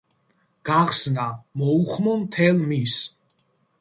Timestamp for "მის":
2.73-2.95